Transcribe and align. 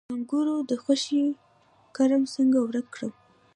د 0.07 0.11
انګورو 0.15 0.55
د 0.69 0.71
خوشې 0.83 1.23
کرم 1.95 2.23
څنګه 2.35 2.59
ورک 2.61 2.87
کړم؟ 2.95 3.13